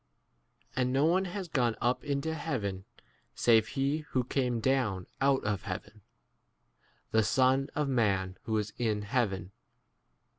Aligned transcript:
And 0.75 0.91
no 0.91 1.05
one 1.05 1.25
has 1.25 1.47
gone 1.47 1.75
up 1.79 2.03
into 2.03 2.33
heaven 2.33 2.85
save 3.35 3.67
he 3.67 3.99
who 3.99 4.23
came 4.23 4.59
down 4.59 5.05
out 5.21 5.43
of 5.43 5.61
heaven, 5.61 6.01
the 7.11 7.21
Son 7.21 7.67
14 7.75 7.81
of 7.83 7.87
man 7.87 8.37
who 8.45 8.57
is 8.57 8.73
in 8.79 9.03
heaven. 9.03 9.51